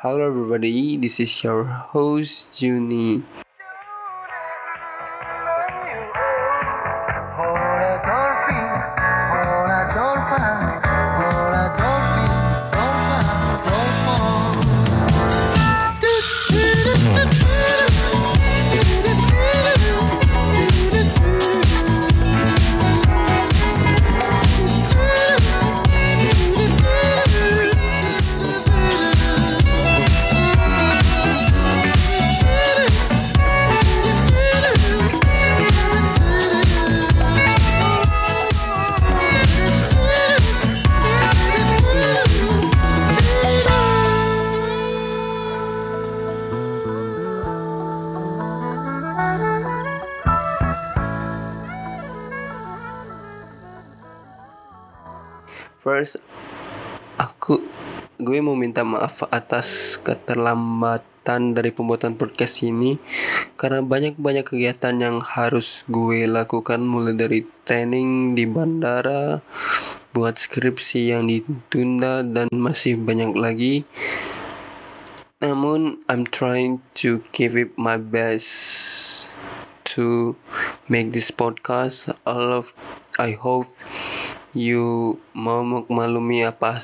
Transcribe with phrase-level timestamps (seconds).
[0.00, 3.22] Hello everybody, this is your host Juni.
[58.80, 62.96] Minta maaf atas keterlambatan dari pembuatan podcast ini
[63.60, 69.44] karena banyak-banyak kegiatan yang harus gue lakukan mulai dari training di bandara,
[70.16, 73.84] buat skripsi yang ditunda dan masih banyak lagi.
[75.44, 79.28] Namun, I'm trying to give it my best
[79.92, 80.40] to
[80.88, 82.16] make this podcast.
[82.24, 82.72] All of
[83.20, 83.68] I hope
[84.56, 86.78] you mau maklumi apa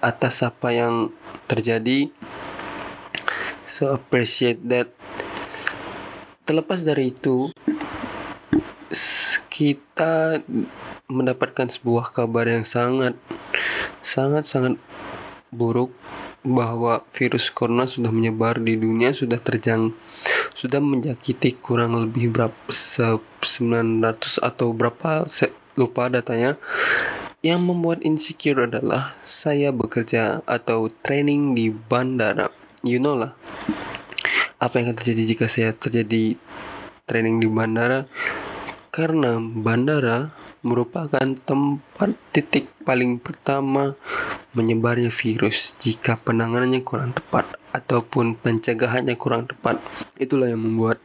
[0.00, 1.12] atas apa yang
[1.48, 2.08] terjadi.
[3.68, 4.92] So appreciate that.
[6.42, 7.54] Terlepas dari itu,
[9.52, 10.42] kita
[11.06, 13.14] mendapatkan sebuah kabar yang sangat
[14.00, 14.74] sangat sangat
[15.52, 15.92] buruk
[16.42, 19.94] bahwa virus corona sudah menyebar di dunia sudah terjang
[20.58, 25.30] sudah menjakiti kurang lebih berapa 900 atau berapa
[25.78, 26.56] lupa datanya
[27.42, 32.48] yang membuat insecure adalah saya bekerja atau training di bandara
[32.86, 33.34] you know lah
[34.62, 36.38] apa yang akan terjadi jika saya terjadi
[37.08, 38.06] training di bandara
[38.94, 40.30] karena bandara
[40.62, 43.98] merupakan tempat titik paling pertama
[44.54, 49.80] menyebarnya virus jika penanganannya kurang tepat ataupun pencegahannya kurang tepat.
[50.20, 51.02] Itulah yang membuat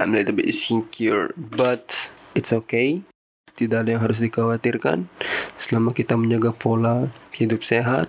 [0.00, 3.06] I'm a little bit insecure, but it's okay.
[3.52, 5.06] Tidak ada yang harus dikhawatirkan
[5.54, 8.08] selama kita menjaga pola hidup sehat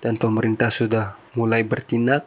[0.00, 2.24] dan pemerintah sudah mulai bertindak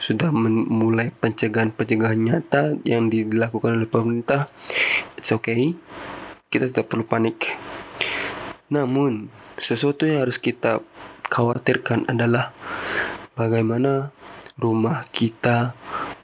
[0.00, 4.44] sudah mulai pencegahan-pencegahan nyata yang dilakukan oleh pemerintah.
[5.16, 5.72] It's okay
[6.54, 7.58] kita tidak perlu panik.
[8.70, 9.26] Namun,
[9.58, 10.78] sesuatu yang harus kita
[11.26, 12.54] khawatirkan adalah
[13.34, 14.14] bagaimana
[14.54, 15.74] rumah kita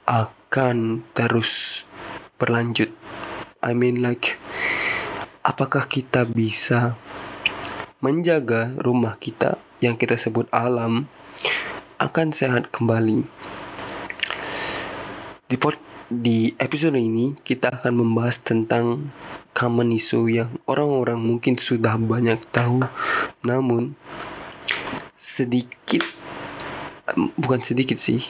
[0.07, 1.83] akan terus
[2.39, 2.95] berlanjut.
[3.59, 4.39] I mean like,
[5.41, 6.93] apakah kita bisa
[8.01, 11.09] menjaga rumah kita yang kita sebut alam
[12.01, 13.25] akan sehat kembali.
[15.49, 15.57] Di,
[16.09, 19.09] di episode ini kita akan membahas tentang
[19.51, 22.81] common issue yang orang-orang mungkin sudah banyak tahu
[23.45, 23.93] namun
[25.13, 26.01] sedikit
[27.35, 28.23] bukan sedikit sih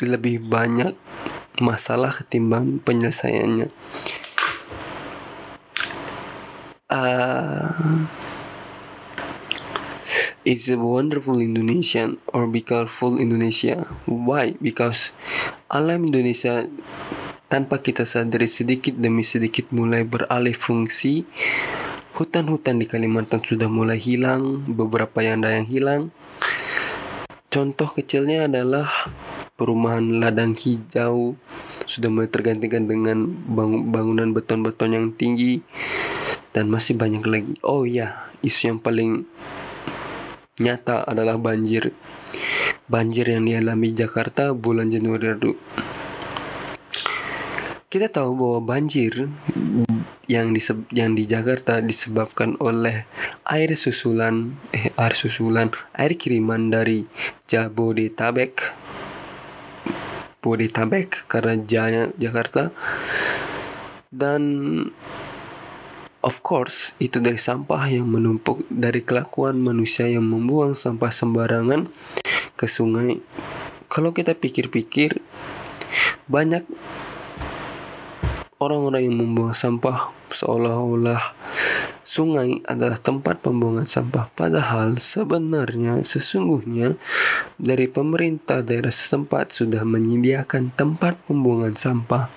[0.00, 0.96] lebih banyak
[1.60, 3.68] masalah ketimbang penyelesaiannya
[7.02, 8.06] uh,
[10.42, 13.86] It's a wonderful Indonesian or be colorful Indonesia.
[14.10, 14.58] Why?
[14.58, 15.14] Because
[15.70, 16.66] alam Indonesia
[17.46, 21.22] tanpa kita sadari sedikit demi sedikit mulai beralih fungsi.
[22.18, 26.02] Hutan-hutan di Kalimantan sudah mulai hilang, beberapa yang ada yang hilang.
[27.46, 28.90] Contoh kecilnya adalah
[29.54, 31.38] perumahan ladang hijau
[31.86, 33.30] sudah mulai tergantikan dengan
[33.94, 35.62] bangunan beton-beton yang tinggi
[36.52, 37.52] dan masih banyak lagi.
[37.64, 39.24] Oh ya, isu yang paling
[40.60, 41.92] nyata adalah banjir.
[42.88, 45.52] Banjir yang dialami Jakarta bulan Januari lalu.
[47.92, 49.28] Kita tahu bahwa banjir
[50.24, 50.62] yang di
[50.96, 53.04] yang di Jakarta disebabkan oleh
[53.44, 57.04] air susulan eh air susulan air kiriman dari
[57.44, 58.72] Jabodetabek
[60.40, 61.54] Bodetabek karena
[62.16, 62.72] Jakarta
[64.08, 64.42] dan
[66.22, 71.90] of course itu dari sampah yang menumpuk dari kelakuan manusia yang membuang sampah sembarangan
[72.54, 73.18] ke sungai.
[73.90, 75.20] Kalau kita pikir-pikir
[76.30, 76.64] banyak
[78.62, 81.20] orang-orang yang membuang sampah seolah-olah
[82.06, 84.30] sungai adalah tempat pembuangan sampah.
[84.32, 86.94] Padahal sebenarnya sesungguhnya
[87.58, 92.30] dari pemerintah daerah setempat sudah menyediakan tempat pembuangan sampah.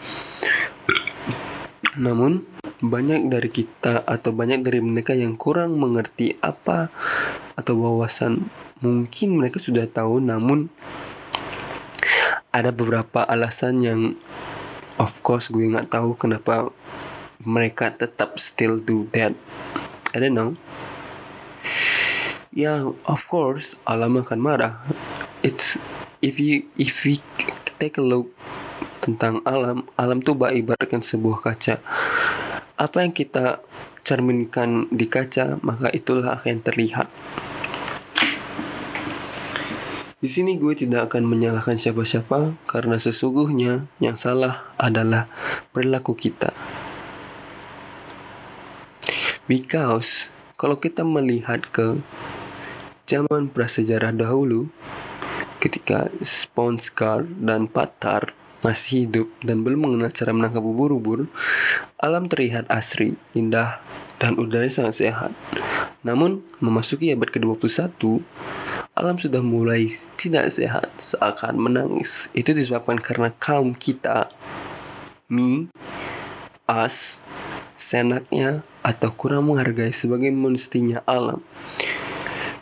[1.96, 6.92] Namun banyak dari kita atau banyak dari mereka yang kurang mengerti apa
[7.56, 8.51] atau wawasan
[8.83, 10.68] mungkin mereka sudah tahu namun
[12.56, 14.01] ada beberapa alasan yang
[14.95, 16.72] of course gue nggak tahu kenapa
[17.44, 19.36] mereka tetap still do that.
[20.16, 20.56] I don't know.
[22.56, 24.80] Ya yeah, of course alam akan marah.
[25.44, 25.75] It's
[26.24, 27.19] if you if we
[27.75, 28.31] take a look
[29.04, 31.83] tentang alam alam tuh ibaratkan sebuah kaca
[32.75, 33.63] apa yang kita
[34.06, 37.07] cerminkan di kaca maka itulah akan terlihat
[40.25, 45.30] di sini gue tidak akan menyalahkan siapa-siapa karena sesungguhnya yang salah adalah
[45.69, 46.50] perilaku kita.
[49.45, 52.01] Because kalau kita melihat ke
[53.06, 54.74] zaman prasejarah dahulu
[55.62, 58.33] ketika Sponsgar dan Patar
[58.66, 61.30] masih hidup dan belum mengenal cara menangkap ubur-ubur,
[62.02, 63.78] alam terlihat asri, indah,
[64.18, 65.32] dan udaranya sangat sehat.
[66.02, 67.94] Namun, memasuki abad ke-21,
[68.98, 69.86] alam sudah mulai
[70.18, 72.34] tidak sehat seakan menangis.
[72.34, 74.34] Itu disebabkan karena kaum kita,
[75.30, 75.70] me,
[76.66, 77.22] us,
[77.78, 81.42] senaknya, atau kurang menghargai sebagai mestinya alam.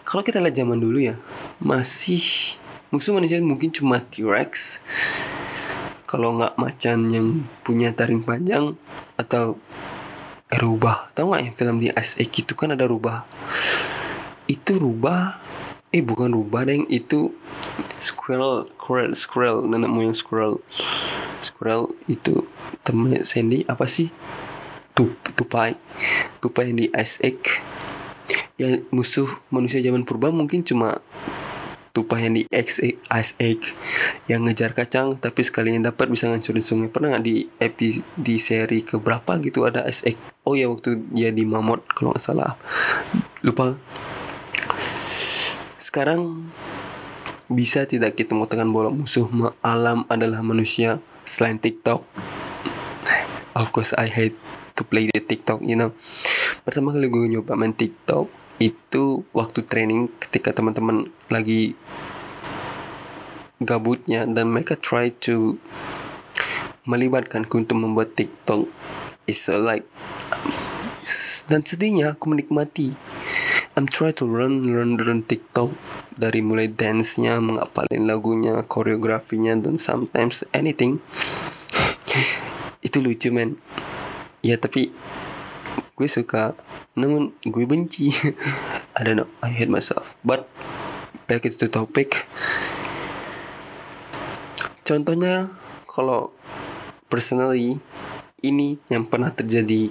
[0.03, 1.15] Kalau kita lihat zaman dulu ya,
[1.63, 2.59] masih
[2.93, 4.77] musuh manusia mungkin cuma T-Rex,
[6.13, 8.77] kalau nggak macan yang punya taring panjang
[9.17, 9.57] atau
[10.61, 13.25] rubah tahu nggak yang film di Ice itu kan ada rubah?
[14.45, 15.41] Itu rubah
[15.89, 17.33] eh bukan rubah deng itu
[17.97, 20.61] squirrel squirrel squirrel nenek moyang squirrel.
[21.41, 22.45] Squirrel itu
[22.85, 24.13] temen Sandy apa sih?
[24.93, 25.73] Tup, tupai
[26.37, 27.41] tupai yang di Ice Egg
[28.53, 31.01] ya musuh manusia zaman purba mungkin cuma
[31.93, 33.61] tupai yang di Egg, Ice Egg
[34.25, 38.35] yang ngejar kacang tapi sekali yang dapat bisa ngancurin sungai pernah nggak di epi di
[38.41, 42.57] seri keberapa gitu ada Ice Egg oh ya waktu dia di Mammoth kalau nggak salah
[43.45, 43.77] lupa
[45.77, 46.49] sekarang
[47.53, 49.29] bisa tidak kita mengatakan bahwa musuh
[49.61, 52.01] alam adalah manusia selain TikTok?
[53.53, 54.33] Of course I hate
[54.73, 55.93] to play the TikTok, you know.
[56.65, 61.75] Pertama kali gue nyoba main TikTok itu waktu training ketika teman-teman lagi
[63.59, 65.59] gabutnya dan mereka try to
[66.87, 68.71] melibatkanku untuk membuat TikTok.
[69.27, 69.83] So like
[71.51, 72.95] dan sedihnya aku menikmati
[73.73, 75.73] I'm try to run learn learn TikTok
[76.13, 81.01] dari mulai dance-nya, mengapalin lagunya, koreografinya dan sometimes anything.
[82.85, 83.57] Itu lucu men.
[84.45, 84.93] Ya tapi
[85.97, 86.53] gue suka,
[86.93, 88.13] namun gue benci.
[88.97, 90.13] I don't know, I hate myself.
[90.21, 90.45] But
[91.25, 92.25] back to the topic.
[94.83, 95.49] Contohnya
[95.89, 96.35] kalau
[97.09, 97.79] personally
[98.43, 99.89] ini yang pernah terjadi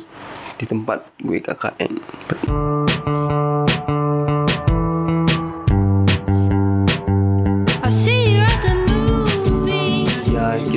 [0.58, 1.92] di tempat gue KKN.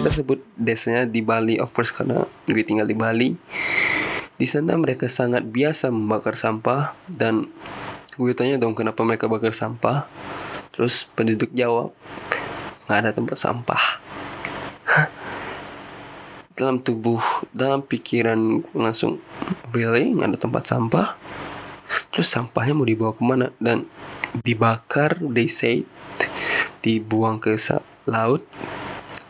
[0.05, 3.33] kita sebut desanya di Bali of course karena gue tinggal di Bali
[4.35, 7.47] di sana mereka sangat biasa membakar sampah dan
[8.15, 10.07] gue tanya dong kenapa mereka bakar sampah.
[10.75, 11.95] Terus penduduk jawab
[12.87, 13.83] nggak ada tempat sampah.
[16.55, 17.19] Dalam tubuh
[17.51, 19.19] dalam pikiran langsung
[19.75, 20.15] really?
[20.15, 21.07] Nggak ada tempat sampah?
[22.15, 23.51] Terus sampahnya mau dibawa ke mana?
[23.59, 23.91] Dan
[24.39, 25.83] dibakar they say
[26.79, 27.59] dibuang ke
[28.07, 28.47] laut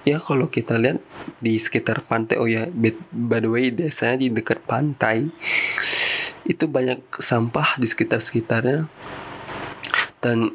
[0.06, 1.02] ya kalau kita lihat
[1.42, 2.70] di sekitar pantai oh ya
[3.10, 5.34] by the way desanya di dekat pantai
[6.46, 8.86] itu banyak sampah di sekitar sekitarnya
[10.22, 10.54] dan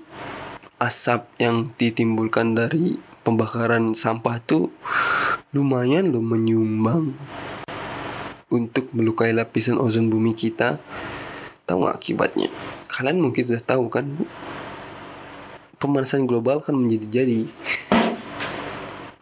[0.79, 4.71] asap yang ditimbulkan dari pembakaran sampah itu
[5.51, 7.13] lumayan loh menyumbang
[8.51, 10.83] untuk melukai lapisan ozon bumi kita.
[11.67, 12.49] Tahu nggak akibatnya?
[12.91, 14.11] Kalian mungkin sudah tahu kan?
[15.79, 17.47] Pemanasan global kan menjadi jadi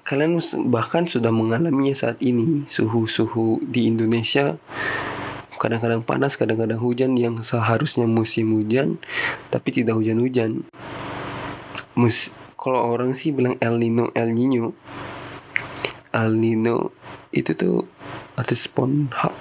[0.09, 0.41] kalian
[0.73, 2.65] bahkan sudah mengalaminya saat ini.
[2.65, 4.57] Suhu-suhu di Indonesia
[5.61, 8.97] kadang-kadang panas kadang-kadang hujan yang seharusnya musim hujan
[9.53, 10.65] tapi tidak hujan-hujan.
[11.93, 14.73] Mus kalau orang sih bilang El Nino El Nino
[16.17, 16.97] El Nino
[17.29, 17.85] itu tuh
[18.41, 19.35] ada hub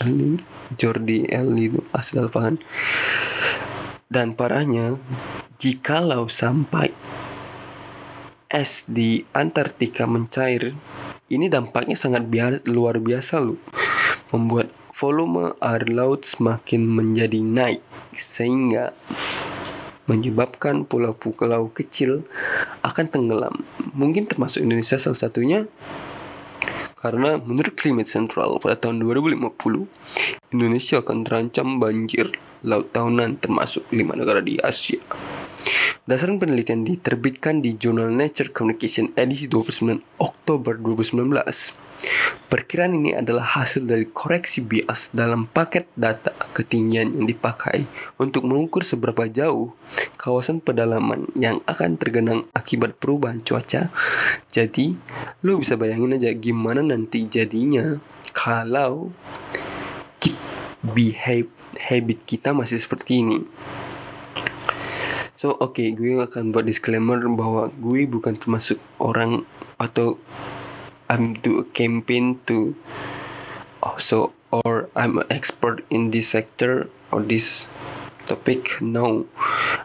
[0.00, 0.40] El Nino
[0.80, 2.56] Jordi El Nino asal pahan
[4.08, 4.96] dan parahnya
[5.60, 6.94] jikalau sampai
[8.56, 10.72] es di Antartika mencair,
[11.28, 13.60] ini dampaknya sangat biar, luar biasa loh.
[14.32, 17.84] Membuat volume air laut semakin menjadi naik
[18.16, 18.96] sehingga
[20.08, 22.24] menyebabkan pulau-pulau kecil
[22.80, 23.60] akan tenggelam.
[23.92, 25.68] Mungkin termasuk Indonesia salah satunya
[26.96, 32.32] karena menurut Climate Central pada tahun 2050 Indonesia akan terancam banjir
[32.64, 34.98] laut tahunan termasuk lima negara di Asia.
[36.06, 41.34] Berdasarkan penelitian diterbitkan di Jurnal Nature Communication edisi 29 Oktober 2019,
[42.46, 47.90] perkiraan ini adalah hasil dari koreksi bias dalam paket data ketinggian yang dipakai
[48.22, 49.74] untuk mengukur seberapa jauh
[50.14, 53.90] kawasan pedalaman yang akan tergenang akibat perubahan cuaca.
[54.46, 54.94] Jadi,
[55.42, 57.98] lo bisa bayangin aja gimana nanti jadinya
[58.30, 59.10] kalau
[60.86, 61.50] behave
[61.90, 63.42] habit kita masih seperti ini.
[65.36, 69.44] So oke, okay, gue akan buat disclaimer bahwa gue bukan termasuk orang
[69.76, 70.16] atau
[71.12, 72.72] I'm do a campaign to
[73.84, 77.68] also or I'm an expert in this sector or this
[78.24, 78.80] topic.
[78.80, 79.28] No,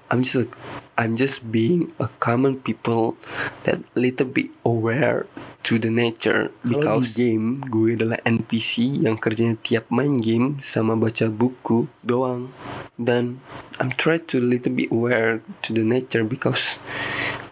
[0.07, 0.55] I'm just
[1.01, 3.17] I'm just being a common people
[3.65, 5.25] that little bit aware
[5.65, 10.93] to the nature because di game gue adalah NPC yang kerjanya tiap main game sama
[10.93, 12.53] baca buku doang
[13.01, 13.41] dan
[13.81, 16.77] I'm trying to little bit aware to the nature because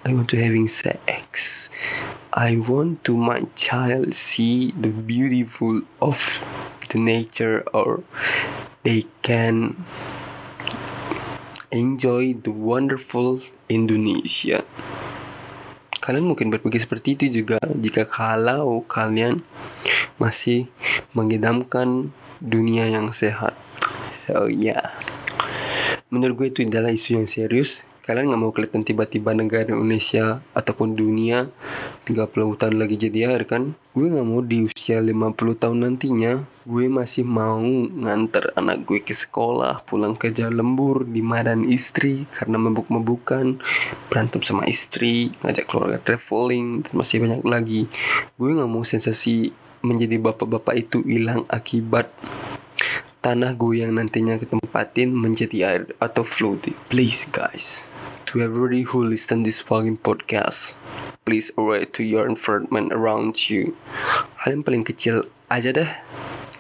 [0.06, 1.74] I want to having sex.
[2.30, 6.22] I want to my child see the beautiful of
[6.94, 8.06] the nature or
[8.86, 9.74] they can
[11.70, 14.66] enjoy the wonderful Indonesia.
[16.00, 19.46] Kalian mungkin berpikir seperti itu juga jika kalau kalian
[20.18, 20.70] masih
[21.14, 22.10] mengidamkan
[22.42, 23.54] dunia yang sehat.
[24.26, 24.94] So yeah
[26.10, 30.98] menurut gue itu adalah isu yang serius kalian nggak mau kelihatan tiba-tiba negara Indonesia ataupun
[30.98, 31.46] dunia
[32.10, 33.78] 30 tahun lagi jadi air kan?
[33.94, 39.14] Gue nggak mau di usia 50 tahun nantinya gue masih mau nganter anak gue ke
[39.14, 43.62] sekolah pulang kerja lembur di madan istri karena mabuk-mabukan
[44.10, 47.82] berantem sama istri ngajak keluarga traveling dan masih banyak lagi.
[48.42, 49.54] Gue nggak mau sensasi
[49.86, 52.10] menjadi bapak-bapak itu hilang akibat
[53.20, 56.76] tanah gue yang nantinya ketempatin menjadi air atau floating.
[56.88, 57.89] Please guys,
[58.30, 60.78] to everybody who listen this fucking podcast,
[61.26, 63.74] please aware to your environment around you.
[64.38, 65.90] Hal yang paling kecil aja deh.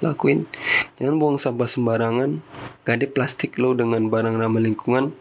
[0.01, 0.49] Lakuin.
[0.97, 2.41] Jangan buang sampah sembarangan.
[2.89, 5.13] Ganti plastik lo dengan barang ramah lingkungan.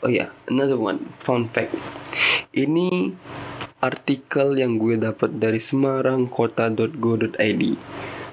[0.00, 1.04] Oh ya yeah, another one.
[1.20, 1.76] Fun fact.
[2.56, 3.12] Ini
[3.84, 7.62] artikel yang gue dapat dari semarangkota.go.id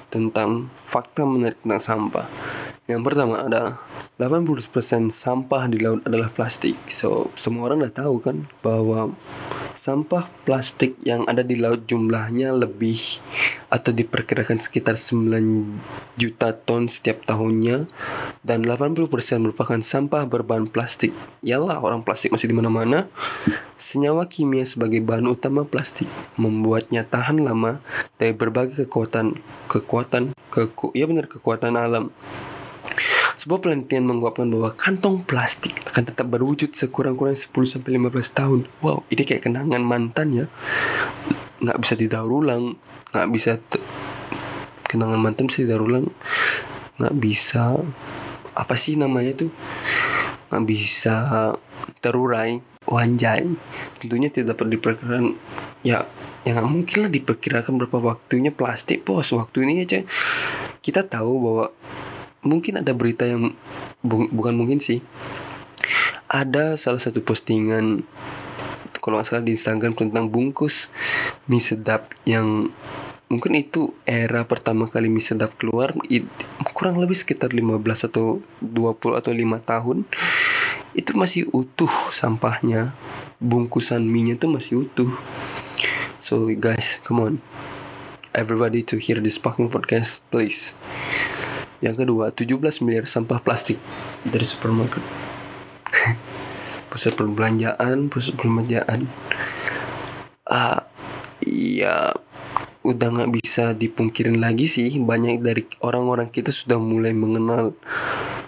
[0.08, 2.32] tentang fakta menarik tentang sampah.
[2.90, 3.78] Yang pertama adalah
[4.18, 6.78] 80% sampah di laut adalah plastik.
[6.90, 9.14] So, semua orang udah tahu kan bahwa
[9.82, 12.98] sampah plastik yang ada di laut jumlahnya lebih
[13.74, 17.90] atau diperkirakan sekitar 9 juta ton setiap tahunnya
[18.46, 19.10] dan 80%
[19.42, 21.10] merupakan sampah berbahan plastik.
[21.42, 23.10] Yalah orang plastik masih di mana-mana.
[23.74, 26.06] Senyawa kimia sebagai bahan utama plastik
[26.38, 27.82] membuatnya tahan lama
[28.22, 32.14] dari berbagai kekuatan kekuatan keku ya benar kekuatan alam.
[33.38, 38.60] Sebuah penelitian mengungkapkan bahwa kantong plastik akan tetap berwujud sekurang-kurangnya 10 sampai 15 tahun.
[38.86, 40.46] Wow, ini kayak kenangan mantan ya.
[41.62, 42.78] Nggak bisa didaur ulang,
[43.14, 43.58] nggak bisa
[44.86, 46.06] kenangan mantan bisa didaur ulang.
[47.02, 47.82] Nggak bisa
[48.54, 49.52] apa sih namanya tuh?
[50.52, 51.16] Nggak bisa
[52.04, 53.48] terurai, wanjai.
[53.98, 55.26] Tentunya tidak dapat diperkirakan
[55.82, 56.06] ya
[56.42, 60.02] yang mungkin lah diperkirakan berapa waktunya plastik bos waktu ini aja
[60.82, 61.66] kita tahu bahwa
[62.42, 63.54] mungkin ada berita yang
[64.02, 65.02] bu bukan mungkin sih.
[66.32, 68.06] Ada salah satu postingan
[69.02, 70.94] kalau nggak salah di Instagram tentang bungkus
[71.50, 72.70] mie sedap yang
[73.28, 75.92] mungkin itu era pertama kali mie sedap keluar
[76.78, 79.98] kurang lebih sekitar 15 atau 20 atau 5 tahun
[80.92, 82.94] itu masih utuh sampahnya.
[83.42, 85.10] Bungkusan mie nya tuh masih utuh.
[86.22, 87.34] So guys come on.
[88.32, 90.72] Everybody to hear this fucking podcast please
[91.82, 93.82] yang kedua, 17 miliar sampah plastik
[94.22, 95.02] dari supermarket.
[96.94, 99.10] pusat perbelanjaan, pusat perbelanjaan.
[100.46, 100.86] Ah,
[101.42, 102.14] ya
[102.86, 107.78] udah nggak bisa dipungkirin lagi sih banyak dari orang-orang kita sudah mulai mengenal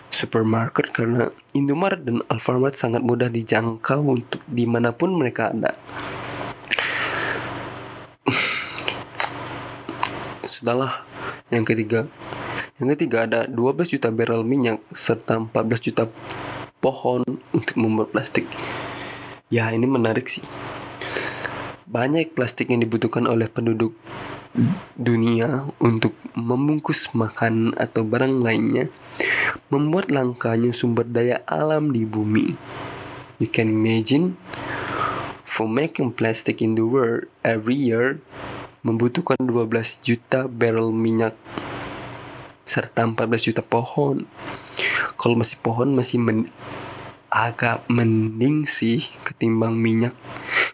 [0.09, 5.73] supermarket karena Indomaret dan Alfamart sangat mudah dijangkau untuk di mana pun mereka ada.
[10.53, 11.01] Sudahlah,
[11.49, 12.05] yang ketiga
[12.81, 16.09] yang ketiga ada 12 juta barrel minyak serta 14 juta
[16.81, 17.21] pohon
[17.53, 18.49] untuk membuat plastik.
[19.53, 20.41] Ya ini menarik sih.
[21.85, 23.93] Banyak plastik yang dibutuhkan oleh penduduk
[24.97, 28.89] dunia untuk membungkus makanan atau barang lainnya
[29.69, 32.57] membuat langkanya sumber daya alam di bumi.
[33.37, 34.33] You can imagine
[35.45, 38.17] for making plastic in the world every year
[38.81, 41.37] membutuhkan 12 juta barrel minyak
[42.63, 44.23] serta 14 juta pohon.
[45.19, 46.47] Kalau masih pohon masih men
[47.33, 50.15] agak mending sih ketimbang minyak.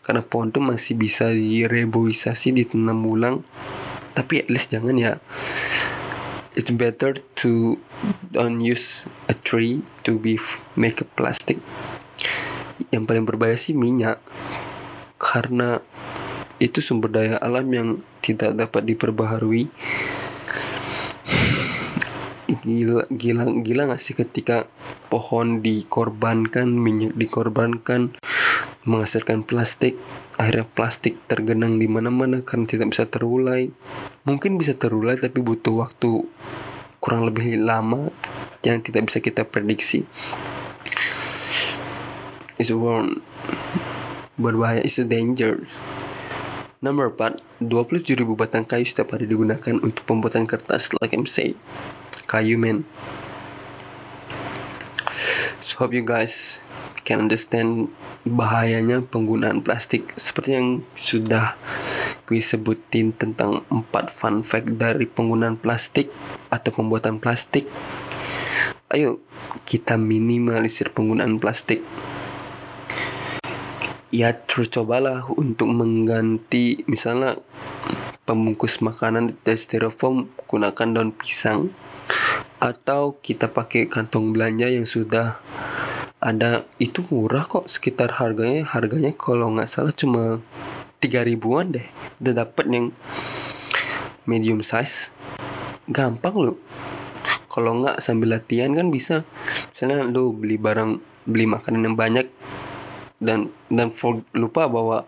[0.06, 3.46] Karena pohon tuh masih bisa direboisasi ditanam ulang
[4.20, 5.14] tapi at least jangan ya.
[6.58, 7.80] It's better to
[8.36, 10.36] don't use a tree to be
[10.76, 11.64] make a plastic.
[12.92, 14.20] Yang paling berbahaya sih minyak.
[15.16, 15.80] Karena
[16.60, 19.72] itu sumber daya alam yang tidak dapat diperbaharui
[22.64, 24.68] gila gila gila gak sih ketika
[25.08, 28.16] pohon dikorbankan minyak dikorbankan
[28.88, 30.00] menghasilkan plastik
[30.40, 33.68] akhirnya plastik tergenang di mana-mana karena tidak bisa terulai.
[34.24, 36.24] Mungkin bisa terulai tapi butuh waktu
[37.04, 38.08] kurang lebih lama
[38.64, 40.08] yang tidak bisa kita prediksi.
[42.56, 43.20] Is warm
[44.40, 45.60] berbahaya is a danger.
[46.80, 51.60] Number 4, 27 ribu batang kayu setiap hari digunakan untuk pembuatan kertas like I'm say.
[52.30, 52.86] Kayu men.
[55.66, 56.62] So hope you guys
[57.02, 57.90] can understand
[58.22, 61.58] bahayanya penggunaan plastik seperti yang sudah
[62.30, 66.14] gue sebutin tentang 4 fun fact dari penggunaan plastik
[66.54, 67.66] atau pembuatan plastik.
[68.94, 69.18] Ayo
[69.66, 71.82] kita minimalisir penggunaan plastik
[74.14, 77.38] ya terus cobalah untuk mengganti misalnya
[78.26, 81.74] pembungkus makanan dari styrofoam gunakan daun pisang
[82.60, 85.40] atau kita pakai kantong belanja yang sudah
[86.20, 90.44] ada itu murah kok sekitar harganya harganya kalau nggak salah cuma
[91.00, 91.88] tiga ribuan deh.
[92.20, 92.86] Udah dapat yang
[94.28, 95.16] medium size.
[95.88, 96.60] Gampang loh.
[97.48, 99.24] Kalau nggak sambil latihan kan bisa.
[99.72, 102.28] Misalnya lo beli barang beli makanan yang banyak
[103.24, 105.08] dan dan for, lupa bahwa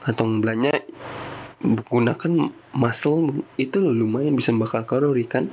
[0.00, 0.80] kantong belanja
[1.60, 5.48] menggunakan muscle itu lumayan bisa bakal kalori kan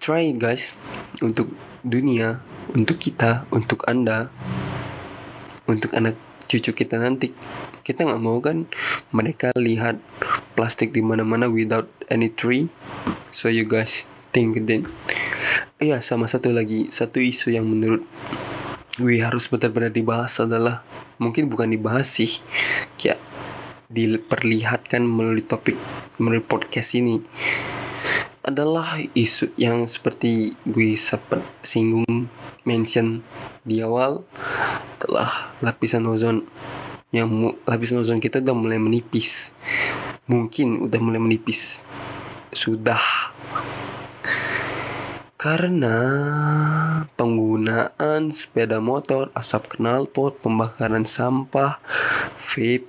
[0.00, 0.72] try guys
[1.20, 1.52] untuk
[1.84, 2.40] dunia
[2.72, 4.32] untuk kita untuk anda
[5.68, 6.16] untuk anak
[6.48, 7.30] cucu kita nanti.
[7.84, 8.64] Kita nggak mau kan
[9.12, 10.00] mereka lihat
[10.56, 12.72] plastik di mana-mana without any tree.
[13.28, 14.88] So you guys think then
[15.76, 18.02] iya sama satu lagi satu isu yang menurut
[18.96, 20.82] gue harus benar-benar dibahas adalah
[21.20, 22.40] mungkin bukan dibahas sih
[23.00, 23.20] kayak
[23.90, 25.74] diperlihatkan melalui topik
[26.20, 27.24] melalui podcast ini
[28.40, 32.28] adalah isu yang seperti gue sempat singgung
[32.64, 33.20] mention
[33.64, 34.24] di awal
[34.96, 36.48] telah lapisan ozon
[37.10, 37.26] yang
[37.66, 39.50] lapisan ozon kita udah mulai menipis.
[40.30, 41.82] Mungkin udah mulai menipis.
[42.54, 43.02] Sudah.
[45.34, 45.96] Karena
[47.18, 51.82] penggunaan sepeda motor, asap knalpot, pembakaran sampah,
[52.38, 52.86] vape,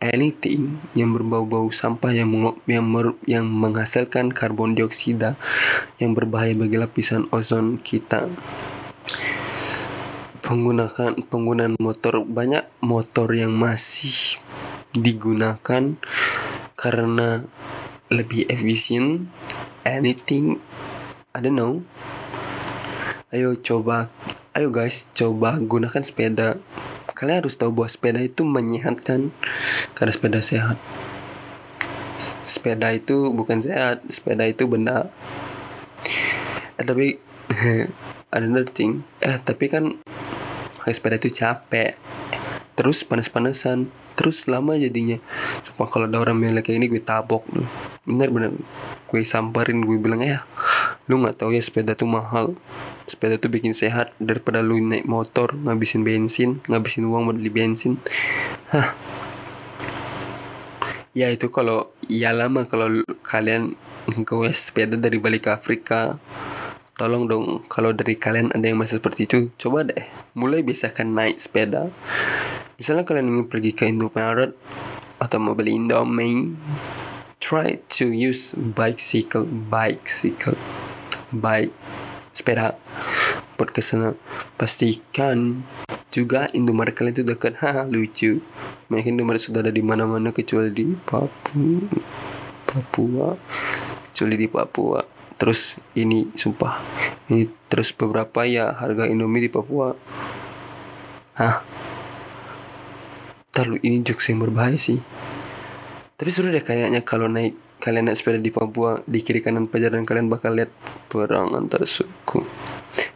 [0.00, 2.32] anything yang berbau-bau sampah yang
[2.64, 5.36] yang, mer, yang menghasilkan karbon dioksida
[6.00, 8.26] yang berbahaya bagi lapisan ozon kita.
[10.40, 14.40] Penggunaan penggunaan motor banyak motor yang masih
[14.96, 15.94] digunakan
[16.74, 17.44] karena
[18.10, 19.30] lebih efisien
[19.86, 20.58] anything
[21.30, 21.86] I don't know.
[23.30, 24.10] Ayo coba,
[24.50, 26.58] ayo guys coba gunakan sepeda.
[27.20, 29.28] Kalian harus tahu bahwa sepeda itu menyehatkan
[29.92, 30.80] karena sepeda sehat.
[32.48, 35.12] Sepeda itu bukan sehat, sepeda itu benda.
[36.80, 37.20] Eh, tapi
[38.32, 40.00] another thing, eh tapi kan
[40.80, 41.92] pakai sepeda itu capek.
[42.72, 45.20] Terus panas-panasan, terus lama jadinya.
[45.60, 47.44] Supaya kalau ada orang bilang kayak ini gue tabok.
[48.08, 48.56] Bener-bener
[49.12, 50.40] gue samperin gue bilang ya
[51.10, 52.54] lu nggak tahu ya sepeda tuh mahal
[53.10, 57.98] sepeda tuh bikin sehat daripada lu naik motor ngabisin bensin ngabisin uang buat beli bensin.
[58.70, 58.94] Hah.
[61.10, 63.74] Ya itu kalau ya lama kalau kalian
[64.06, 66.22] gue sepeda dari balik Afrika.
[66.94, 70.04] Tolong dong kalau dari kalian ada yang masih seperti itu coba deh
[70.38, 71.90] mulai biasakan naik sepeda.
[72.78, 74.54] Misalnya kalian ingin pergi ke Indomaret
[75.20, 76.56] atau mau beli Indomie
[77.40, 80.56] try to use bicycle bicycle
[81.32, 81.72] baik
[82.30, 82.78] sepeda
[83.60, 84.16] buat ke sana
[84.56, 85.60] pastikan
[86.10, 87.54] juga Indomaret kalian itu dekat.
[87.62, 88.42] Ha lucu.
[88.90, 91.86] Mungkin Indomaret sudah ada di mana-mana kecuali di Papua.
[92.66, 93.28] Papua.
[94.10, 95.00] Kecuali di Papua.
[95.38, 96.82] Terus ini sumpah.
[97.30, 99.94] Ini terus beberapa ya harga Indomie di Papua.
[101.38, 101.56] Hah?
[103.54, 104.98] Terlalu ini jokes yang berbahaya sih.
[106.18, 110.04] Tapi sudah deh kayaknya kalau naik kalian naik sepeda di Papua di kiri kanan pajaran
[110.04, 110.70] kalian bakal lihat
[111.08, 112.44] perang antar suku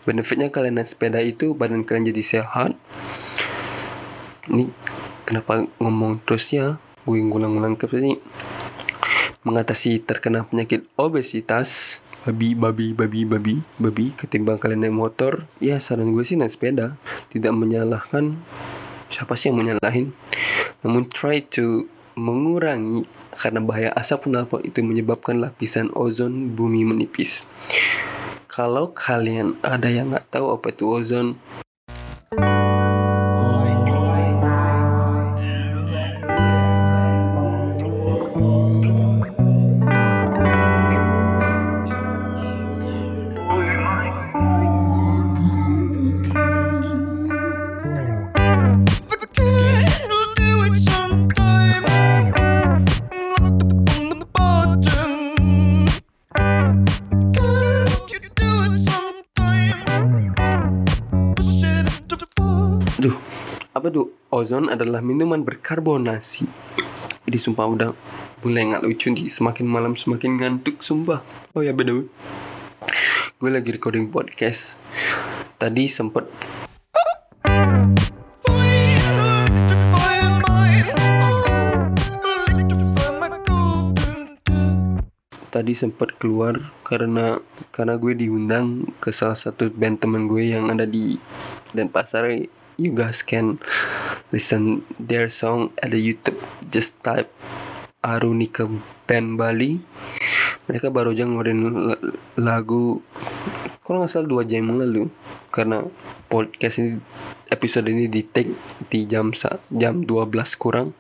[0.05, 2.77] benefitnya kalian naik sepeda itu badan kalian jadi sehat.
[4.49, 4.69] Ini
[5.25, 6.77] kenapa ngomong terus ya?
[7.09, 8.21] Gue ngulang-ngulang ke sini.
[9.45, 12.01] Mengatasi terkena penyakit obesitas.
[12.25, 16.97] Babi babi babi babi babi ketimbang kalian naik motor ya saran gue sih naik sepeda.
[17.33, 18.37] Tidak menyalahkan
[19.13, 20.17] siapa sih yang menyalahin.
[20.81, 27.47] Namun try to mengurangi karena bahaya asap knalpot itu menyebabkan lapisan ozon bumi menipis.
[28.47, 31.35] Kalau kalian ada yang nggak tahu apa itu ozon
[63.85, 64.17] apa tuh?
[64.33, 66.49] Ozon adalah minuman berkarbonasi.
[67.29, 67.93] Ini sumpah udah
[68.41, 69.29] mulai nggak lucu nih.
[69.29, 71.21] Semakin malam semakin ngantuk, sumpah.
[71.53, 72.09] Oh ya bener.
[73.37, 74.81] Gue lagi recording podcast.
[75.61, 76.25] Tadi sempet
[85.53, 86.57] tadi sempat keluar
[86.89, 87.37] karena
[87.69, 91.21] karena gue diundang ke salah satu band temen gue yang ada di
[91.77, 92.64] Denpasar.
[92.75, 93.63] You guys can
[94.35, 96.35] listen their song at the YouTube.
[96.67, 97.31] Just type
[98.03, 98.67] Arunika
[99.07, 99.79] Band Bali.
[100.67, 102.03] Mereka baru aja ngeluarin la-
[102.35, 102.99] lagu
[103.87, 105.07] kalau nggak salah dua jam lalu.
[105.55, 105.87] Karena
[106.27, 106.99] podcast ini
[107.55, 108.51] episode ini di take
[108.91, 109.31] di jam
[109.71, 110.91] jam 12 kurang.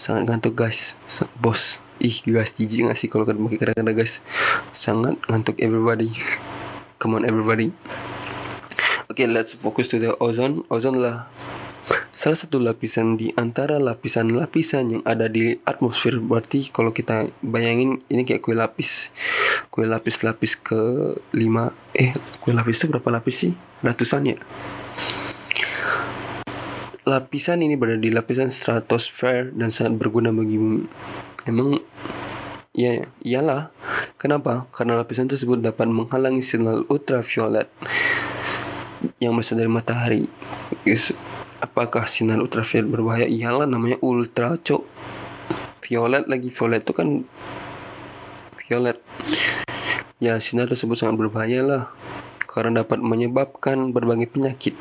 [0.00, 0.96] Sangat ngantuk guys.
[1.36, 1.76] Bos.
[2.00, 4.24] Ih guys jijik gak sih kalau kan kata-kata guys?
[4.72, 6.08] Sangat ngantuk everybody.
[7.00, 7.76] Come on everybody
[9.20, 10.64] Oke, let's focus to the ozone.
[10.72, 11.28] Ozon lah
[12.08, 16.16] salah satu lapisan di antara lapisan-lapisan yang ada di atmosfer.
[16.16, 19.12] Berarti kalau kita bayangin ini kayak kue lapis.
[19.68, 20.80] Kue lapis-lapis ke
[21.36, 21.36] 5
[22.00, 23.52] eh kue lapis itu berapa lapis sih?
[23.84, 24.40] Ratusan ya?
[27.04, 30.88] Lapisan ini berada di lapisan stratosfer dan sangat berguna bagi bumi.
[31.44, 31.76] Emang
[32.72, 33.68] ya iyalah.
[34.16, 34.64] Kenapa?
[34.72, 37.68] Karena lapisan tersebut dapat menghalangi sinar ultraviolet
[39.20, 40.24] yang berasal dari matahari.
[41.60, 43.26] Apakah sinar ultraviolet berbahaya?
[43.28, 44.82] Iyalah namanya ultra, cok.
[45.84, 47.08] Violet lagi, violet itu kan
[48.64, 48.96] violet.
[50.16, 51.82] Ya, sinar tersebut sangat berbahaya lah
[52.48, 54.74] karena dapat menyebabkan berbagai penyakit.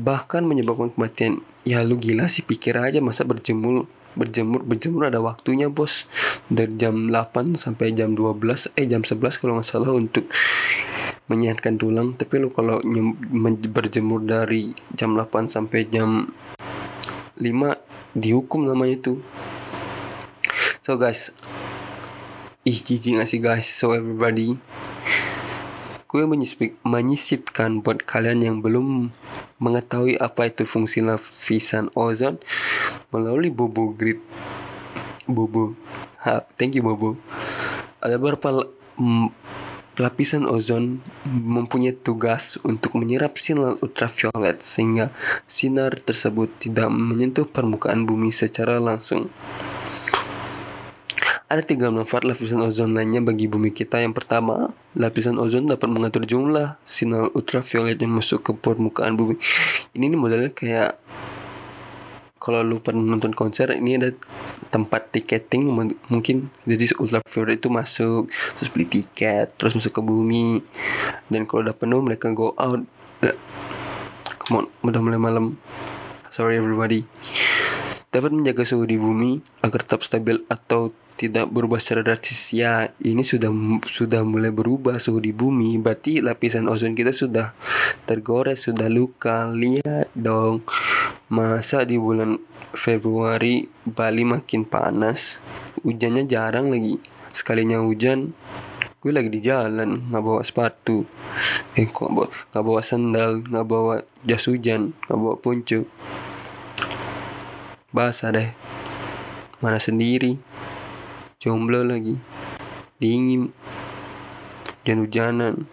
[0.00, 1.44] Bahkan menyebabkan kematian.
[1.68, 6.06] Ya lu gila sih pikir aja masa berjemur berjemur berjemur ada waktunya bos.
[6.52, 10.28] Dari jam 8 sampai jam 12 eh jam 11 kalau nggak salah untuk
[11.30, 12.14] menyehatkan tulang.
[12.18, 12.78] Tapi lu kalau
[13.72, 16.28] berjemur dari jam 8 sampai jam
[17.40, 17.42] 5
[18.16, 19.12] dihukum namanya itu.
[20.84, 21.32] So guys.
[22.62, 23.66] Ih jijik gak sih guys?
[23.66, 24.54] So everybody
[26.12, 29.08] gue menyisip, menyisipkan buat kalian yang belum
[29.56, 32.36] mengetahui apa itu fungsi lapisan ozon
[33.08, 34.20] melalui Bobo Grid.
[35.24, 35.72] Bobo.
[36.20, 37.16] Ha, thank you Bobo.
[38.04, 39.26] Ada mm,
[39.96, 45.08] lapisan ozon mempunyai tugas untuk menyerap sinar ultraviolet sehingga
[45.48, 49.32] sinar tersebut tidak menyentuh permukaan bumi secara langsung.
[51.52, 54.00] Ada tiga manfaat lapisan ozon lainnya bagi bumi kita.
[54.00, 59.36] Yang pertama, lapisan ozon dapat mengatur jumlah sinar ultraviolet yang masuk ke permukaan bumi.
[59.92, 60.96] Ini nih modelnya kayak
[62.40, 64.16] kalau lu pernah nonton konser ini ada
[64.72, 65.68] tempat tiketing
[66.08, 68.26] mungkin jadi ultraviolet itu masuk
[68.58, 70.58] terus beli tiket terus masuk ke bumi
[71.30, 72.82] dan kalau udah penuh mereka go out
[73.22, 73.38] Eh,
[74.42, 75.54] come on udah mulai malam
[76.26, 77.06] sorry everybody
[78.10, 82.52] dapat menjaga suhu di bumi agar tetap stabil atau tidak berubah secara drastis.
[82.56, 83.52] Ya ini sudah
[83.84, 85.78] sudah mulai berubah suhu di bumi.
[85.78, 87.54] Berarti lapisan ozon kita sudah
[88.08, 89.46] tergores sudah luka.
[89.48, 90.64] Lihat dong
[91.30, 92.40] masa di bulan
[92.72, 95.38] Februari Bali makin panas?
[95.84, 96.98] Hujannya jarang lagi.
[97.32, 98.32] Sekalinya hujan
[99.02, 101.02] gue lagi di jalan nggak bawa sepatu.
[101.74, 105.86] Eh kok bawa, nggak bawa sandal nggak bawa jas hujan nggak bawa puncu.
[107.90, 108.54] Basah deh.
[109.62, 110.51] Mana sendiri
[111.42, 112.14] jomblo lagi
[113.02, 113.50] dingin
[114.86, 115.66] hujan-hujanan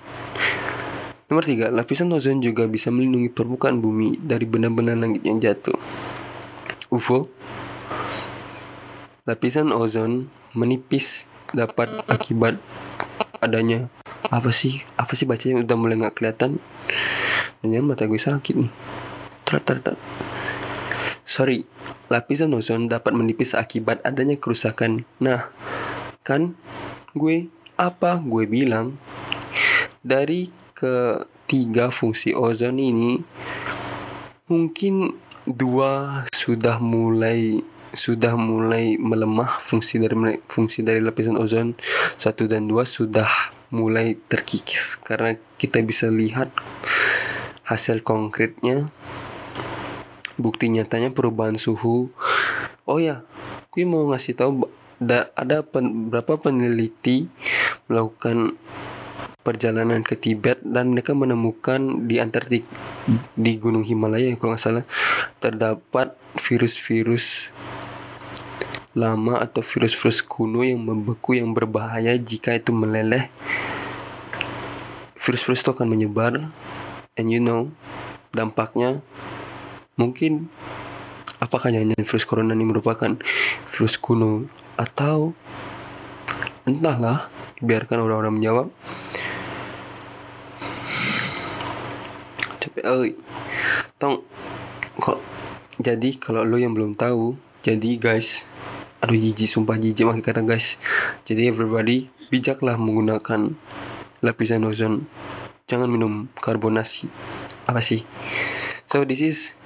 [1.29, 5.77] Nomor tiga, lapisan ozon juga bisa melindungi permukaan bumi dari benda-benda langit yang jatuh.
[6.89, 7.29] UFO
[9.29, 10.25] Lapisan ozon
[10.57, 12.57] menipis dapat akibat
[13.45, 13.93] adanya
[14.33, 14.81] apa sih?
[14.97, 16.57] Apa sih bacanya udah mulai nggak kelihatan?
[17.61, 18.71] Dan mata gue sakit nih.
[19.45, 19.93] Tar, tar.
[21.29, 21.61] Sorry,
[22.09, 25.05] lapisan ozon dapat menipis akibat adanya kerusakan.
[25.21, 25.53] Nah,
[26.25, 26.57] kan?
[27.13, 28.97] Gue apa gue bilang?
[30.01, 33.21] Dari ketiga fungsi ozon ini
[34.49, 35.13] mungkin
[35.45, 37.61] dua sudah mulai
[37.93, 40.17] sudah mulai melemah fungsi dari
[40.49, 41.77] fungsi dari lapisan ozon.
[42.17, 43.29] Satu dan dua sudah
[43.69, 44.97] mulai terkikis.
[44.97, 46.49] Karena kita bisa lihat
[47.69, 48.89] hasil konkretnya
[50.39, 52.07] bukti nyatanya perubahan suhu.
[52.87, 53.27] Oh ya
[53.69, 54.65] gue mau ngasih tahu
[55.35, 57.29] ada pen, berapa peneliti
[57.85, 58.57] melakukan
[59.39, 62.67] perjalanan ke Tibet dan mereka menemukan di Antartik
[63.33, 64.85] di Gunung Himalaya kalau nggak salah
[65.39, 67.49] terdapat virus-virus
[68.97, 73.31] lama atau virus-virus kuno yang membeku yang berbahaya jika itu meleleh.
[75.19, 76.33] Virus-virus itu akan menyebar
[77.15, 77.71] and you know
[78.35, 78.99] dampaknya
[79.99, 80.47] mungkin
[81.43, 83.19] apakah jangan virus corona ini merupakan
[83.67, 84.47] virus kuno
[84.79, 85.35] atau
[86.63, 87.27] entahlah
[87.59, 88.67] biarkan orang-orang menjawab.
[92.63, 93.11] Tapi eh
[93.99, 94.23] tong
[94.95, 95.19] kok
[95.83, 98.47] jadi kalau lo yang belum tahu jadi guys
[98.99, 100.79] aduh jijik sumpah jijik makin kata guys.
[101.27, 103.55] Jadi everybody bijaklah menggunakan
[104.23, 105.07] lapisan ozon.
[105.67, 107.07] Jangan minum karbonasi.
[107.67, 108.03] Apa sih?
[108.89, 109.58] So this is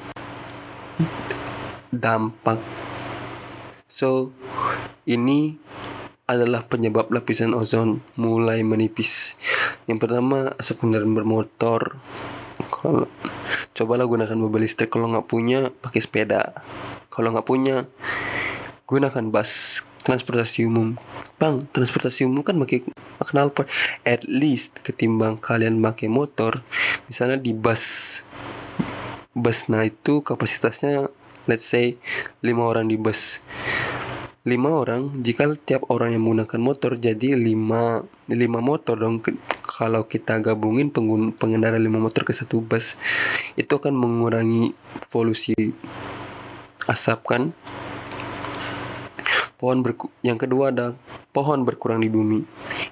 [2.04, 2.60] dampak.
[3.88, 4.36] So
[5.08, 5.56] ini
[6.28, 9.40] adalah penyebab lapisan ozon mulai menipis.
[9.88, 11.96] Yang pertama asap kendaraan bermotor.
[12.68, 13.08] Kalau
[13.72, 14.92] cobalah gunakan mobil listrik.
[14.92, 16.52] Kalau nggak punya pakai sepeda.
[17.08, 17.88] Kalau nggak punya
[18.84, 21.00] gunakan bus transportasi umum.
[21.40, 22.84] Bang transportasi umum kan pakai
[23.32, 23.72] knalpot
[24.04, 26.60] at least ketimbang kalian pakai motor.
[27.08, 28.20] Misalnya di bus
[29.34, 31.10] bus nah itu kapasitasnya
[31.48, 32.00] let's say
[32.40, 33.44] lima orang di bus.
[34.44, 39.24] Lima orang jika tiap orang yang menggunakan motor jadi lima lima motor dong.
[39.64, 40.94] Kalau kita gabungin
[41.34, 42.94] pengendara lima motor ke satu bus
[43.58, 44.76] itu akan mengurangi
[45.10, 45.56] polusi
[46.86, 47.44] asap kan?
[49.58, 50.92] Pohon berku yang kedua ada
[51.32, 52.44] pohon berkurang di bumi.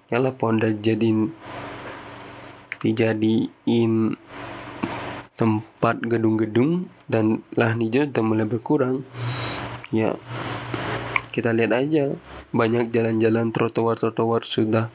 [0.10, 1.30] Lah pohon dijadiin
[2.82, 3.94] dijadiin
[5.42, 9.02] tempat gedung-gedung dan lahan hijau sudah mulai berkurang
[9.90, 10.14] ya
[11.32, 12.12] kita lihat aja.
[12.52, 14.92] Banyak jalan-jalan trotoar-trotoar sudah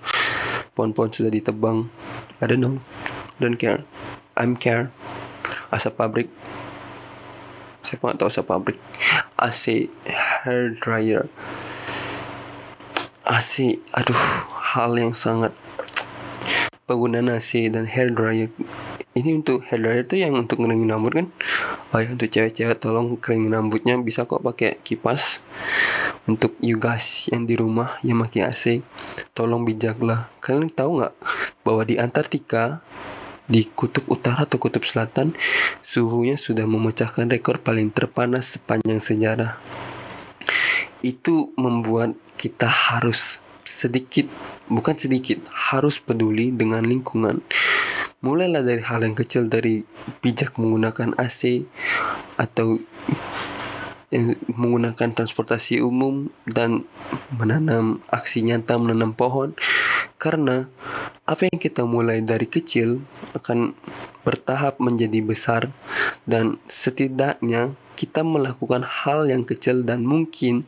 [0.76, 1.88] pohon-pohon sudah ditebang.
[2.44, 2.76] I know.
[3.40, 3.88] Don't care.
[4.36, 4.92] I'm care.
[5.72, 6.28] Asap pabrik.
[7.80, 8.76] Saya nggak tahu asap pabrik?
[9.40, 9.88] AC
[10.44, 11.32] hair dryer.
[13.24, 14.22] AC aduh
[14.76, 15.56] hal yang sangat
[16.84, 18.52] penggunaan AC dan hair dryer
[19.16, 21.26] ini untuk dryer itu yang untuk ngeringin rambut kan?
[21.96, 23.96] Oh ya untuk cewek-cewek tolong keringin rambutnya.
[23.96, 25.40] Bisa kok pakai kipas
[26.28, 28.84] untuk you guys yang di rumah yang pakai AC
[29.32, 30.28] tolong bijaklah.
[30.44, 31.14] Kalian tahu nggak
[31.64, 32.84] bahwa di Antartika
[33.48, 35.32] di kutub utara atau kutub selatan
[35.80, 39.56] suhunya sudah memecahkan rekor paling terpanas sepanjang sejarah.
[41.00, 44.28] Itu membuat kita harus sedikit
[44.68, 47.42] bukan sedikit harus peduli dengan lingkungan
[48.24, 49.84] mulailah dari hal yang kecil dari
[50.24, 51.64] bijak menggunakan AC
[52.36, 52.80] atau
[54.54, 56.86] menggunakan transportasi umum dan
[57.34, 59.52] menanam aksi nyata menanam pohon.
[60.16, 60.70] Karena
[61.26, 63.02] apa yang kita mulai dari kecil
[63.34, 63.74] akan
[64.22, 65.62] bertahap menjadi besar
[66.24, 70.64] dan setidaknya kita melakukan hal yang kecil dan mungkin.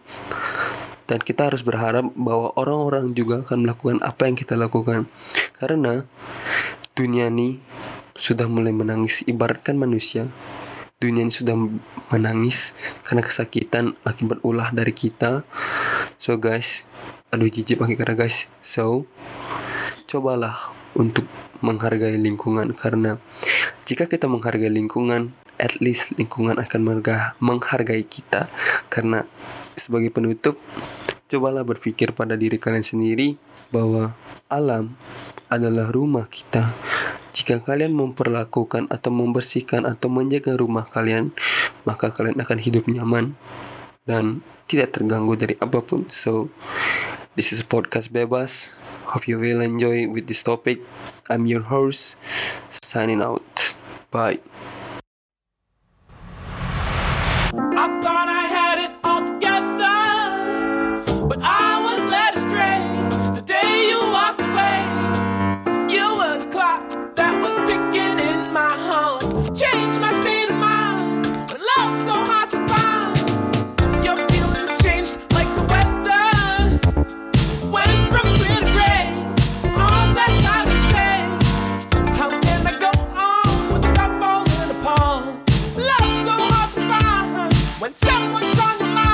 [1.08, 5.08] Dan kita harus berharap bahwa orang-orang juga akan melakukan apa yang kita lakukan.
[5.56, 6.04] Karena
[6.98, 7.62] dunia ini
[8.18, 9.22] sudah mulai menangis.
[9.22, 10.26] Ibaratkan manusia
[10.98, 11.54] dunia ini sudah
[12.10, 12.74] menangis
[13.06, 15.46] karena kesakitan akibat ulah dari kita.
[16.18, 16.90] So guys
[17.30, 18.50] aduh jijik pakai kata guys.
[18.58, 19.06] So
[20.10, 21.30] cobalah untuk
[21.62, 23.22] menghargai lingkungan karena
[23.86, 27.02] jika kita menghargai lingkungan at least lingkungan akan
[27.38, 28.50] menghargai kita.
[28.90, 29.26] Karena
[29.74, 30.58] sebagai penutup,
[31.28, 34.16] cobalah berpikir pada diri kalian sendiri bahwa
[34.48, 34.96] alam
[35.48, 36.72] adalah rumah kita.
[37.32, 41.30] Jika kalian memperlakukan atau membersihkan atau menjaga rumah kalian,
[41.84, 43.36] maka kalian akan hidup nyaman
[44.08, 46.08] dan tidak terganggu dari apa pun.
[46.08, 46.48] So,
[47.36, 48.76] this is podcast bebas.
[49.08, 50.84] Hope you will enjoy with this topic.
[51.32, 52.20] I'm your host,
[52.72, 53.76] signing out.
[54.12, 54.40] Bye.
[87.88, 89.07] When someone's on your mind.